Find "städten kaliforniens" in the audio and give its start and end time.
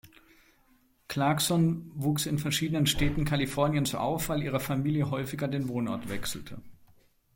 2.87-3.93